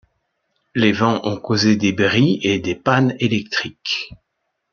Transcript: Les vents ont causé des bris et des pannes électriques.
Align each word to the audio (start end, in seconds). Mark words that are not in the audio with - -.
Les 0.73 0.93
vents 0.93 1.21
ont 1.27 1.37
causé 1.39 1.75
des 1.75 1.93
bris 1.93 2.39
et 2.41 2.57
des 2.57 2.73
pannes 2.73 3.15
électriques. 3.19 4.13